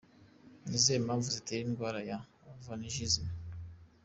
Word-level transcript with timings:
Ni 0.67 0.75
izihe 0.77 0.99
mpamvu 1.05 1.27
zitera 1.35 1.63
indwara 1.67 1.99
ya 2.09 2.17
Vaginisme?. 2.65 3.29